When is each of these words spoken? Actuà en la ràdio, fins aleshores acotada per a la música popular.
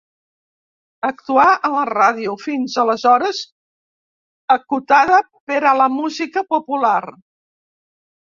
Actuà 1.07 1.43
en 1.67 1.73
la 1.73 1.83
ràdio, 1.89 2.31
fins 2.43 2.77
aleshores 2.83 3.41
acotada 4.55 5.19
per 5.51 5.59
a 5.73 5.75
la 5.81 5.89
música 5.99 6.43
popular. 6.55 6.97